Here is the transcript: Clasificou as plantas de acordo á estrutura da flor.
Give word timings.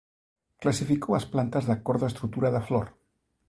Clasificou 0.61 1.11
as 1.15 1.25
plantas 1.33 1.63
de 1.65 1.73
acordo 1.77 2.03
á 2.05 2.09
estrutura 2.11 2.53
da 2.55 2.65
flor. 2.67 2.87